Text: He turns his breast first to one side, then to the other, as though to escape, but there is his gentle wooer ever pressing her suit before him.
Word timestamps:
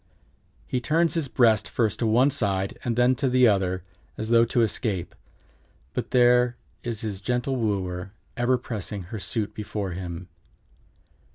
He 0.65 0.81
turns 0.81 1.13
his 1.13 1.27
breast 1.27 1.69
first 1.69 1.99
to 1.99 2.07
one 2.07 2.31
side, 2.31 2.75
then 2.83 3.13
to 3.17 3.29
the 3.29 3.47
other, 3.47 3.83
as 4.17 4.29
though 4.29 4.45
to 4.45 4.63
escape, 4.63 5.13
but 5.93 6.09
there 6.09 6.55
is 6.81 7.01
his 7.01 7.21
gentle 7.21 7.55
wooer 7.57 8.11
ever 8.35 8.57
pressing 8.57 9.03
her 9.13 9.19
suit 9.19 9.53
before 9.53 9.91
him. 9.91 10.27